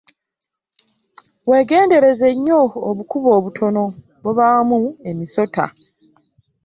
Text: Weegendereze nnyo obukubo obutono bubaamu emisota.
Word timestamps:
Weegendereze 1.49 2.27
nnyo 2.35 2.59
obukubo 2.89 3.29
obutono 3.37 3.83
bubaamu 4.23 4.79
emisota. 5.09 5.65